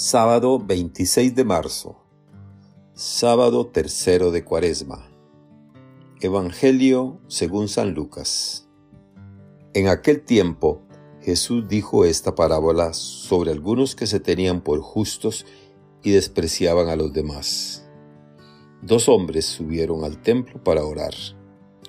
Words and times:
Sábado 0.00 0.60
26 0.60 1.34
de 1.34 1.42
marzo. 1.42 1.96
Sábado 2.94 3.66
tercero 3.66 4.30
de 4.30 4.44
Cuaresma. 4.44 5.10
Evangelio 6.20 7.20
según 7.26 7.66
San 7.66 7.94
Lucas. 7.94 8.68
En 9.74 9.88
aquel 9.88 10.22
tiempo 10.22 10.82
Jesús 11.20 11.66
dijo 11.66 12.04
esta 12.04 12.36
parábola 12.36 12.92
sobre 12.92 13.50
algunos 13.50 13.96
que 13.96 14.06
se 14.06 14.20
tenían 14.20 14.60
por 14.60 14.82
justos 14.82 15.44
y 16.04 16.12
despreciaban 16.12 16.90
a 16.90 16.94
los 16.94 17.12
demás. 17.12 17.90
Dos 18.82 19.08
hombres 19.08 19.46
subieron 19.46 20.04
al 20.04 20.22
templo 20.22 20.62
para 20.62 20.84
orar. 20.84 21.14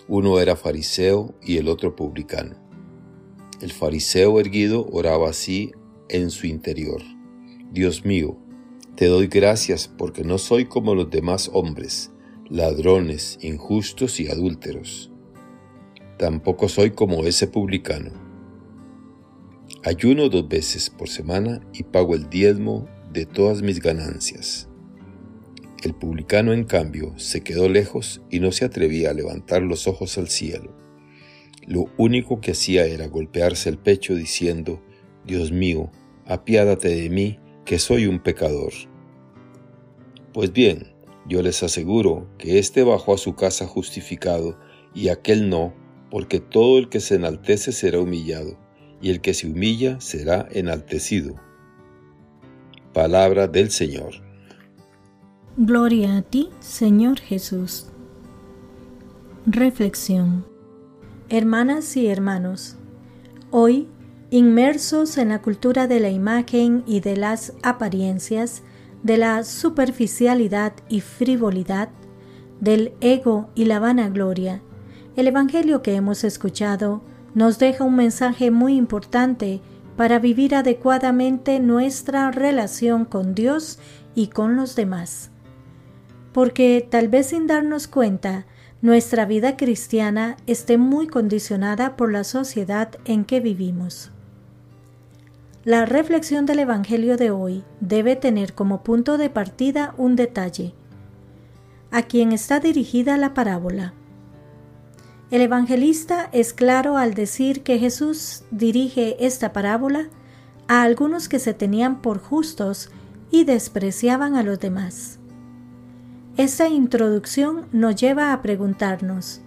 Uno 0.07 0.39
era 0.39 0.55
fariseo 0.55 1.35
y 1.43 1.57
el 1.57 1.69
otro 1.69 1.95
publicano. 1.95 2.55
El 3.61 3.71
fariseo 3.71 4.39
erguido 4.39 4.87
oraba 4.91 5.29
así 5.29 5.73
en 6.09 6.31
su 6.31 6.47
interior. 6.47 7.03
Dios 7.71 8.03
mío, 8.03 8.35
te 8.95 9.05
doy 9.05 9.27
gracias 9.27 9.87
porque 9.87 10.23
no 10.23 10.39
soy 10.39 10.65
como 10.65 10.95
los 10.95 11.11
demás 11.11 11.51
hombres, 11.53 12.11
ladrones, 12.49 13.37
injustos 13.41 14.19
y 14.19 14.27
adúlteros. 14.27 15.11
Tampoco 16.17 16.67
soy 16.67 16.91
como 16.91 17.25
ese 17.25 17.45
publicano. 17.45 18.11
Ayuno 19.83 20.29
dos 20.29 20.49
veces 20.49 20.89
por 20.89 21.09
semana 21.09 21.61
y 21.71 21.83
pago 21.83 22.15
el 22.15 22.27
diezmo 22.27 22.89
de 23.13 23.27
todas 23.27 23.61
mis 23.61 23.79
ganancias. 23.79 24.67
El 25.83 25.93
publicano, 25.93 26.51
en 26.51 26.63
cambio, 26.63 27.13
se 27.17 27.41
quedó 27.41 27.69
lejos 27.69 28.23
y 28.31 28.39
no 28.39 28.51
se 28.51 28.65
atrevía 28.65 29.11
a 29.11 29.13
levantar 29.13 29.61
los 29.61 29.87
ojos 29.87 30.17
al 30.17 30.27
cielo. 30.27 30.75
Lo 31.67 31.85
único 31.97 32.41
que 32.41 32.51
hacía 32.51 32.85
era 32.85 33.07
golpearse 33.07 33.69
el 33.69 33.77
pecho 33.77 34.15
diciendo, 34.15 34.81
Dios 35.23 35.51
mío, 35.51 35.91
apiádate 36.25 36.89
de 36.89 37.09
mí, 37.09 37.39
que 37.69 37.77
soy 37.77 38.07
un 38.07 38.17
pecador. 38.17 38.73
Pues 40.33 40.51
bien, 40.51 40.91
yo 41.27 41.43
les 41.43 41.61
aseguro 41.61 42.27
que 42.39 42.57
éste 42.57 42.81
bajó 42.81 43.13
a 43.13 43.19
su 43.19 43.35
casa 43.35 43.67
justificado 43.67 44.57
y 44.95 45.09
aquel 45.09 45.51
no, 45.51 45.75
porque 46.09 46.39
todo 46.39 46.79
el 46.79 46.89
que 46.89 46.99
se 46.99 47.13
enaltece 47.13 47.71
será 47.71 47.99
humillado, 47.99 48.57
y 49.03 49.11
el 49.11 49.21
que 49.21 49.35
se 49.35 49.45
humilla 49.45 50.01
será 50.01 50.47
enaltecido. 50.49 51.35
Palabra 52.91 53.47
del 53.47 53.69
Señor. 53.69 54.15
Gloria 55.55 56.17
a 56.17 56.21
ti, 56.23 56.49
Señor 56.61 57.19
Jesús. 57.19 57.85
Reflexión. 59.45 60.43
Hermanas 61.29 61.95
y 61.97 62.07
hermanos, 62.07 62.77
hoy 63.51 63.87
inmersos 64.31 65.17
en 65.17 65.29
la 65.29 65.41
cultura 65.41 65.87
de 65.87 65.99
la 65.99 66.09
imagen 66.09 66.83
y 66.85 66.99
de 66.99 67.17
las 67.17 67.53
apariencias, 67.63 68.63
de 69.03 69.17
la 69.17 69.43
superficialidad 69.43 70.73
y 70.87 71.01
frivolidad, 71.01 71.89
del 72.59 72.93
ego 73.01 73.49
y 73.55 73.65
la 73.65 73.79
vanagloria, 73.79 74.61
el 75.15 75.27
Evangelio 75.27 75.81
que 75.81 75.95
hemos 75.95 76.23
escuchado 76.23 77.01
nos 77.33 77.59
deja 77.59 77.83
un 77.83 77.95
mensaje 77.95 78.51
muy 78.51 78.75
importante 78.75 79.61
para 79.97 80.19
vivir 80.19 80.55
adecuadamente 80.55 81.59
nuestra 81.59 82.31
relación 82.31 83.03
con 83.03 83.35
Dios 83.35 83.79
y 84.15 84.27
con 84.27 84.55
los 84.55 84.75
demás. 84.75 85.31
Porque 86.31 86.87
tal 86.89 87.09
vez 87.09 87.27
sin 87.27 87.47
darnos 87.47 87.87
cuenta, 87.87 88.45
nuestra 88.81 89.25
vida 89.25 89.57
cristiana 89.57 90.37
esté 90.47 90.77
muy 90.77 91.07
condicionada 91.07 91.97
por 91.97 92.13
la 92.13 92.23
sociedad 92.23 92.91
en 93.03 93.25
que 93.25 93.41
vivimos. 93.41 94.11
La 95.69 95.85
reflexión 95.85 96.47
del 96.47 96.57
Evangelio 96.57 97.15
de 97.15 97.29
hoy 97.29 97.63
debe 97.79 98.15
tener 98.15 98.55
como 98.55 98.81
punto 98.81 99.19
de 99.19 99.29
partida 99.29 99.93
un 99.99 100.15
detalle. 100.15 100.73
A 101.91 102.01
quien 102.01 102.31
está 102.31 102.59
dirigida 102.59 103.17
la 103.17 103.35
parábola. 103.35 103.93
El 105.29 105.41
evangelista 105.41 106.27
es 106.31 106.53
claro 106.53 106.97
al 106.97 107.13
decir 107.13 107.61
que 107.61 107.77
Jesús 107.77 108.45
dirige 108.49 109.23
esta 109.23 109.53
parábola 109.53 110.09
a 110.67 110.81
algunos 110.81 111.29
que 111.29 111.37
se 111.37 111.53
tenían 111.53 112.01
por 112.01 112.17
justos 112.17 112.89
y 113.29 113.43
despreciaban 113.43 114.37
a 114.37 114.41
los 114.41 114.59
demás. 114.59 115.19
Esta 116.35 116.67
introducción 116.67 117.67
nos 117.71 117.95
lleva 117.95 118.33
a 118.33 118.41
preguntarnos, 118.41 119.41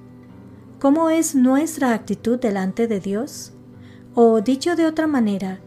¿cómo 0.78 1.10
es 1.10 1.34
nuestra 1.34 1.94
actitud 1.94 2.38
delante 2.38 2.86
de 2.86 3.00
Dios? 3.00 3.54
O 4.14 4.40
dicho 4.40 4.76
de 4.76 4.86
otra 4.86 5.08
manera, 5.08 5.58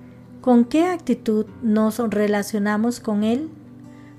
¿Con 0.46 0.64
qué 0.64 0.86
actitud 0.86 1.48
nos 1.64 1.98
relacionamos 1.98 3.00
con 3.00 3.24
Él? 3.24 3.50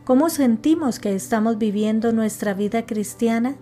¿Cómo 0.05 0.29
sentimos 0.29 0.99
que 0.99 1.15
estamos 1.15 1.57
viviendo 1.57 2.11
nuestra 2.11 2.53
vida 2.53 2.85
cristiana? 2.85 3.55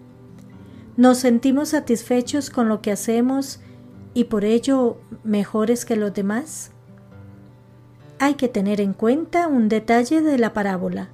¿Nos 0.97 1.19
sentimos 1.19 1.69
satisfechos 1.69 2.49
con 2.49 2.71
lo 2.71 2.81
que 2.81 2.91
hacemos 2.91 3.61
y 4.15 4.25
por 4.25 4.47
ello 4.47 4.97
mejores 5.25 5.85
que 5.85 5.95
los 5.95 6.15
demás? 6.15 6.71
Hay 8.19 8.33
que 8.33 8.49
tener 8.49 8.81
en 8.81 8.95
cuenta 8.95 9.47
un 9.47 9.69
detalle 9.69 10.23
de 10.23 10.39
la 10.39 10.55
parábola. 10.55 11.11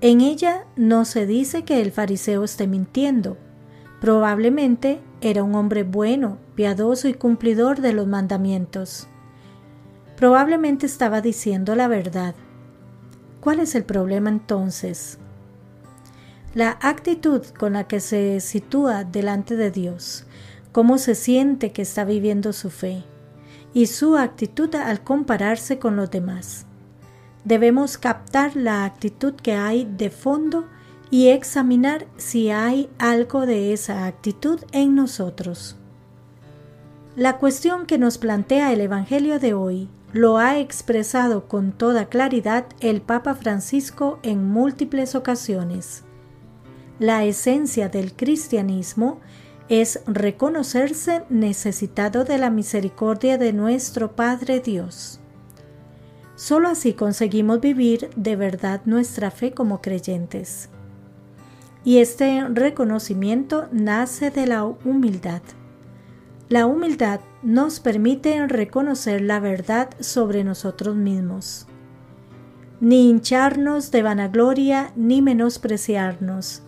En 0.00 0.22
ella 0.22 0.66
no 0.74 1.04
se 1.04 1.24
dice 1.24 1.62
que 1.62 1.82
el 1.82 1.92
fariseo 1.92 2.42
esté 2.42 2.66
mintiendo. 2.66 3.36
Probablemente 4.00 4.98
era 5.20 5.44
un 5.44 5.54
hombre 5.54 5.84
bueno, 5.84 6.38
piadoso 6.56 7.06
y 7.06 7.14
cumplidor 7.14 7.80
de 7.80 7.92
los 7.92 8.08
mandamientos. 8.08 9.06
Probablemente 10.24 10.86
estaba 10.86 11.20
diciendo 11.20 11.74
la 11.74 11.86
verdad. 11.86 12.34
¿Cuál 13.40 13.60
es 13.60 13.74
el 13.74 13.84
problema 13.84 14.30
entonces? 14.30 15.18
La 16.54 16.78
actitud 16.80 17.44
con 17.58 17.74
la 17.74 17.86
que 17.86 18.00
se 18.00 18.40
sitúa 18.40 19.04
delante 19.04 19.54
de 19.54 19.70
Dios, 19.70 20.24
cómo 20.72 20.96
se 20.96 21.14
siente 21.14 21.72
que 21.72 21.82
está 21.82 22.06
viviendo 22.06 22.54
su 22.54 22.70
fe 22.70 23.04
y 23.74 23.84
su 23.84 24.16
actitud 24.16 24.74
al 24.76 25.04
compararse 25.04 25.78
con 25.78 25.94
los 25.94 26.10
demás. 26.10 26.64
Debemos 27.44 27.98
captar 27.98 28.56
la 28.56 28.86
actitud 28.86 29.34
que 29.34 29.52
hay 29.52 29.84
de 29.84 30.08
fondo 30.08 30.64
y 31.10 31.28
examinar 31.28 32.06
si 32.16 32.48
hay 32.48 32.88
algo 32.96 33.44
de 33.44 33.74
esa 33.74 34.06
actitud 34.06 34.58
en 34.72 34.94
nosotros. 34.94 35.76
La 37.14 37.36
cuestión 37.36 37.84
que 37.84 37.98
nos 37.98 38.16
plantea 38.16 38.72
el 38.72 38.80
Evangelio 38.80 39.38
de 39.38 39.52
hoy 39.52 39.90
lo 40.14 40.38
ha 40.38 40.60
expresado 40.60 41.48
con 41.48 41.72
toda 41.72 42.06
claridad 42.06 42.66
el 42.78 43.02
Papa 43.02 43.34
Francisco 43.34 44.20
en 44.22 44.44
múltiples 44.44 45.16
ocasiones. 45.16 46.04
La 47.00 47.24
esencia 47.24 47.88
del 47.88 48.14
cristianismo 48.14 49.20
es 49.68 50.00
reconocerse 50.06 51.24
necesitado 51.30 52.22
de 52.24 52.38
la 52.38 52.48
misericordia 52.48 53.38
de 53.38 53.52
nuestro 53.52 54.14
Padre 54.14 54.60
Dios. 54.60 55.18
Solo 56.36 56.68
así 56.68 56.92
conseguimos 56.92 57.60
vivir 57.60 58.08
de 58.14 58.36
verdad 58.36 58.82
nuestra 58.84 59.32
fe 59.32 59.50
como 59.50 59.82
creyentes. 59.82 60.68
Y 61.82 61.98
este 61.98 62.46
reconocimiento 62.50 63.66
nace 63.72 64.30
de 64.30 64.46
la 64.46 64.62
humildad. 64.62 65.42
La 66.50 66.66
humildad 66.66 67.20
nos 67.42 67.80
permite 67.80 68.46
reconocer 68.46 69.22
la 69.22 69.40
verdad 69.40 69.88
sobre 69.98 70.44
nosotros 70.44 70.94
mismos, 70.94 71.66
ni 72.82 73.08
hincharnos 73.08 73.90
de 73.90 74.02
vanagloria 74.02 74.92
ni 74.94 75.22
menospreciarnos. 75.22 76.62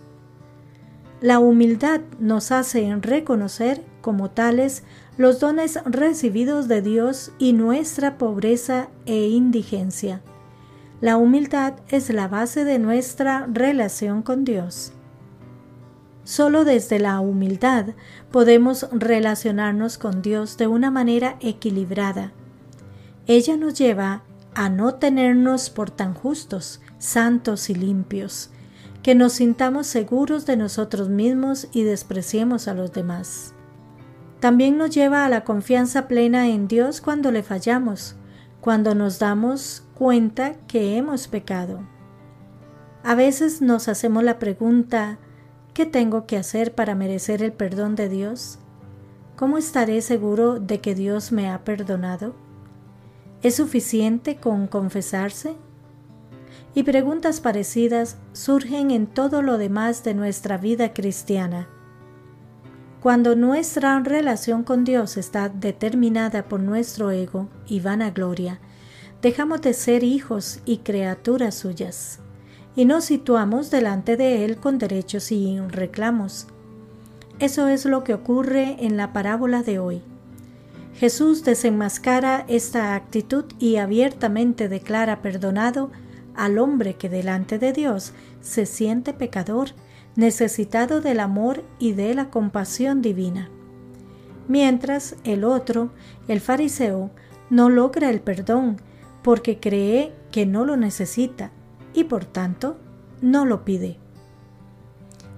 La 1.21 1.37
humildad 1.37 2.01
nos 2.19 2.51
hace 2.51 2.95
reconocer 3.01 3.83
como 4.01 4.31
tales 4.31 4.83
los 5.15 5.39
dones 5.39 5.79
recibidos 5.85 6.67
de 6.67 6.81
Dios 6.81 7.31
y 7.37 7.53
nuestra 7.53 8.17
pobreza 8.17 8.89
e 9.05 9.27
indigencia. 9.27 10.21
La 11.01 11.17
humildad 11.17 11.75
es 11.89 12.09
la 12.09 12.27
base 12.27 12.63
de 12.63 12.79
nuestra 12.79 13.47
relación 13.51 14.23
con 14.23 14.43
Dios. 14.43 14.93
Solo 16.27 16.65
desde 16.65 16.99
la 16.99 17.21
humildad 17.21 17.85
podemos 18.31 18.89
relacionarnos 18.91 19.97
con 19.97 20.21
Dios 20.21 20.57
de 20.57 20.67
una 20.67 20.91
manera 20.91 21.37
equilibrada. 21.39 22.33
Ella 23.27 23.55
nos 23.55 23.75
lleva 23.75 24.23
a 24.53 24.67
no 24.67 24.95
tenernos 24.95 25.69
por 25.69 25.89
tan 25.89 26.13
justos, 26.13 26.81
santos 26.97 27.69
y 27.69 27.75
limpios, 27.75 28.49
que 29.03 29.15
nos 29.15 29.31
sintamos 29.35 29.87
seguros 29.87 30.45
de 30.45 30.57
nosotros 30.57 31.07
mismos 31.07 31.69
y 31.71 31.83
despreciemos 31.83 32.67
a 32.67 32.73
los 32.73 32.91
demás. 32.91 33.53
También 34.41 34.77
nos 34.77 34.89
lleva 34.89 35.25
a 35.25 35.29
la 35.29 35.45
confianza 35.45 36.09
plena 36.09 36.49
en 36.49 36.67
Dios 36.67 36.99
cuando 36.99 37.31
le 37.31 37.41
fallamos, 37.41 38.17
cuando 38.59 38.95
nos 38.95 39.17
damos 39.17 39.85
cuenta 39.95 40.55
que 40.67 40.97
hemos 40.97 41.29
pecado. 41.29 41.87
A 43.05 43.15
veces 43.15 43.61
nos 43.61 43.87
hacemos 43.87 44.25
la 44.25 44.39
pregunta, 44.39 45.19
¿Qué 45.77 45.85
tengo 45.85 46.25
que 46.25 46.37
hacer 46.37 46.73
para 46.73 46.95
merecer 46.95 47.43
el 47.43 47.53
perdón 47.53 47.95
de 47.95 48.09
Dios? 48.09 48.57
¿Cómo 49.35 49.59
estaré 49.59 50.01
seguro 50.01 50.59
de 50.59 50.81
que 50.81 50.95
Dios 50.95 51.31
me 51.31 51.51
ha 51.51 51.63
perdonado? 51.63 52.33
¿Es 53.43 53.57
suficiente 53.57 54.37
con 54.37 54.65
confesarse? 54.65 55.53
y 56.73 56.81
preguntas 56.81 57.41
parecidas 57.41 58.17
surgen 58.33 58.89
en 58.89 59.05
todo 59.05 59.43
lo 59.43 59.59
demás 59.59 60.03
de 60.03 60.15
nuestra 60.15 60.57
vida 60.57 60.95
cristiana. 60.95 61.67
Cuando 62.99 63.35
nuestra 63.35 63.99
relación 63.99 64.63
con 64.63 64.83
Dios 64.83 65.15
está 65.15 65.47
determinada 65.47 66.45
por 66.47 66.59
nuestro 66.59 67.11
ego 67.11 67.49
y 67.67 67.81
vanagloria, 67.81 68.59
dejamos 69.21 69.61
de 69.61 69.75
ser 69.75 70.03
hijos 70.03 70.59
y 70.65 70.77
criaturas 70.77 71.53
suyas, 71.53 72.19
y 72.77 72.85
nos 72.85 73.05
situamos 73.05 73.71
delante 73.71 74.17
de 74.17 74.45
Él 74.45 74.57
con 74.57 74.77
derechos 74.77 75.31
y 75.31 75.59
reclamos. 75.59 76.45
Eso 77.39 77.67
es 77.67 77.85
lo 77.85 78.03
que 78.03 78.13
ocurre 78.13 78.77
en 78.85 78.97
la 78.97 79.13
parábola 79.13 79.63
de 79.63 79.79
hoy. 79.79 80.03
Jesús 80.93 81.43
desenmascara 81.43 82.45
esta 82.47 82.93
actitud 82.93 83.45
y 83.57 83.77
abiertamente 83.77 84.69
declara 84.69 85.23
perdonado 85.23 85.89
al 86.35 86.59
hombre 86.59 86.93
que 86.93 87.09
delante 87.09 87.57
de 87.57 87.73
Dios 87.73 88.13
se 88.41 88.67
siente 88.67 89.11
pecador, 89.11 89.69
necesitado 90.15 91.01
del 91.01 91.19
amor 91.19 91.63
y 91.79 91.93
de 91.93 92.13
la 92.13 92.29
compasión 92.29 93.01
divina. 93.01 93.49
Mientras 94.47 95.15
el 95.23 95.45
otro, 95.45 95.89
el 96.27 96.41
fariseo, 96.41 97.09
no 97.49 97.69
logra 97.69 98.11
el 98.11 98.21
perdón 98.21 98.77
porque 99.23 99.59
cree 99.59 100.13
que 100.31 100.45
no 100.45 100.63
lo 100.63 100.77
necesita 100.77 101.51
y 101.97 102.03
por 102.03 102.25
tanto 102.25 102.77
no 103.21 103.43
lo 103.43 103.65
pide. 103.65 103.97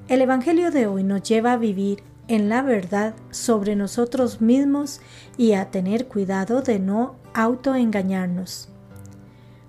El 0.09 0.21
Evangelio 0.21 0.71
de 0.71 0.87
hoy 0.87 1.05
nos 1.05 1.23
lleva 1.23 1.53
a 1.53 1.57
vivir 1.57 2.03
en 2.27 2.49
la 2.49 2.61
verdad 2.61 3.15
sobre 3.31 3.77
nosotros 3.77 4.41
mismos 4.41 4.99
y 5.37 5.53
a 5.53 5.71
tener 5.71 6.09
cuidado 6.09 6.61
de 6.61 6.77
no 6.77 7.15
autoengañarnos. 7.33 8.67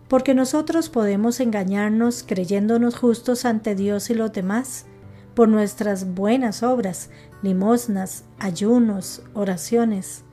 Porque 0.09 0.35
nosotros 0.35 0.89
podemos 0.89 1.39
engañarnos 1.39 2.25
creyéndonos 2.27 2.97
justos 2.97 3.45
ante 3.45 3.77
Dios 3.77 4.11
y 4.11 4.15
los 4.15 4.33
demás 4.33 4.87
por 5.35 5.49
nuestras 5.49 6.13
buenas 6.13 6.65
obras, 6.65 7.11
limosnas, 7.41 8.25
ayunos, 8.41 9.23
oraciones. 9.33 10.25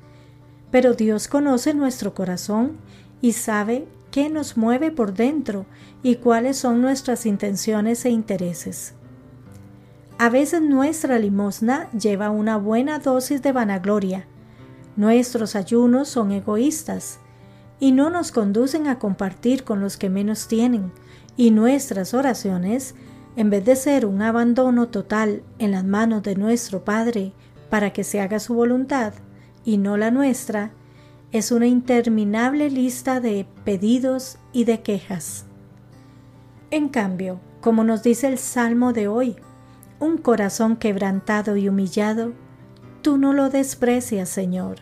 Pero 0.71 0.95
Dios 0.95 1.27
conoce 1.27 1.75
nuestro 1.75 2.15
corazón 2.15 2.77
y 3.21 3.33
sabe 3.33 3.88
qué 4.18 4.31
nos 4.31 4.58
mueve 4.58 4.90
por 4.90 5.14
dentro 5.14 5.68
y 6.02 6.16
cuáles 6.16 6.58
son 6.58 6.81
nuestras 6.81 7.28
intenciones 7.28 8.04
e 8.04 8.10
intereses. 8.10 8.96
A 10.18 10.30
veces 10.30 10.60
nuestra 10.60 11.19
limosna 11.19 11.88
lleva 11.92 12.31
una 12.31 12.58
buena 12.58 12.98
dosis 12.98 13.44
de 13.44 13.52
vanagloria. 13.52 14.25
Nuestros 14.96 15.56
ayunos 15.56 16.10
son 16.10 16.31
egoístas 16.31 17.19
y 17.80 17.92
no 17.92 18.10
nos 18.10 18.31
conducen 18.31 18.88
a 18.88 18.98
compartir 18.98 19.64
con 19.64 19.81
los 19.81 19.98
que 19.98 20.10
menos 20.10 20.48
tienen, 20.48 20.92
y 21.36 21.52
nuestras 21.52 22.16
oraciones, 22.16 22.96
en 23.36 23.52
vez 23.52 23.66
de 23.66 23.75
ser 23.75 24.08
un 24.08 24.24
abandono 24.24 24.88
total 24.88 25.44
en 25.60 25.74
las 25.74 25.86
manos 25.86 26.24
de 26.24 26.34
nuestro 26.34 26.84
Padre 26.84 27.34
para 27.69 27.94
que 27.94 28.04
se 28.04 28.19
haga 28.19 28.40
su 28.40 28.56
voluntad 28.56 29.14
y 29.64 29.78
no 29.78 29.96
la 29.96 30.10
nuestra, 30.10 30.72
es 31.31 31.51
una 31.51 31.68
interminable 31.68 32.69
lista 32.69 33.19
de 33.19 33.45
pedidos 33.65 34.38
y 34.53 34.63
de 34.63 34.81
quejas. 34.81 35.45
En 36.71 36.89
cambio, 36.89 37.39
como 37.62 37.83
nos 37.83 38.03
dice 38.03 38.27
el 38.27 38.38
Salmo 38.38 38.94
de 38.94 39.07
hoy, 39.07 39.35
un 40.00 40.18
corazón 40.18 40.77
quebrantado 40.77 41.57
y 41.57 41.68
humillado, 41.68 42.33
tú 43.01 43.18
no 43.18 43.33
lo 43.33 43.50
desprecias, 43.50 44.29
Señor. 44.29 44.77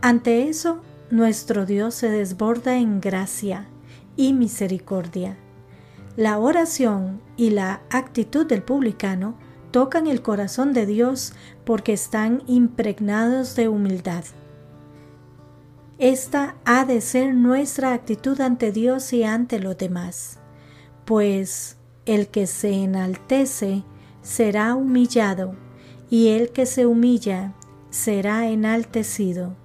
Ante 0.00 0.48
eso, 0.48 0.80
nuestro 1.10 1.66
Dios 1.66 1.94
se 1.94 2.10
desborda 2.10 2.76
en 2.76 3.00
gracia 3.00 3.66
y 4.16 4.32
misericordia. 4.32 5.36
La 6.16 6.38
oración 6.38 7.20
y 7.36 7.50
la 7.50 7.80
actitud 7.90 8.46
del 8.46 8.62
publicano 8.62 9.34
tocan 9.70 10.06
el 10.06 10.22
corazón 10.22 10.72
de 10.72 10.86
Dios 10.86 11.32
porque 11.64 11.92
están 11.92 12.42
impregnados 12.46 13.54
de 13.56 13.68
humildad. 13.68 14.24
Esta 15.98 16.54
ha 16.64 16.84
de 16.84 17.00
ser 17.00 17.34
nuestra 17.34 17.92
actitud 17.92 18.40
ante 18.40 18.70
Dios 18.70 19.12
y 19.12 19.24
ante 19.24 19.58
los 19.58 19.76
demás, 19.76 20.38
pues 21.04 21.76
el 22.06 22.28
que 22.28 22.46
se 22.46 22.72
enaltece 22.72 23.82
será 24.22 24.76
humillado, 24.76 25.56
y 26.08 26.28
el 26.28 26.50
que 26.50 26.66
se 26.66 26.86
humilla 26.86 27.52
será 27.90 28.48
enaltecido. 28.48 29.56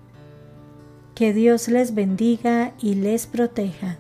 Que 1.14 1.34
Dios 1.34 1.68
les 1.68 1.94
bendiga 1.94 2.74
y 2.80 2.96
les 2.96 3.28
proteja. 3.28 4.00